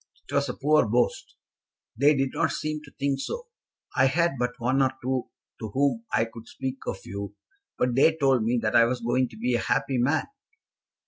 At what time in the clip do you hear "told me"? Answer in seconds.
8.17-8.57